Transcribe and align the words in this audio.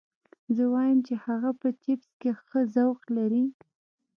زه 0.55 0.63
وایم 0.73 0.99
چې 1.07 1.13
هغه 1.25 1.49
په 1.61 1.67
چپس 1.81 2.11
کې 2.21 2.31
ښه 2.45 2.61
ذوق 2.75 2.99
لري 3.17 3.45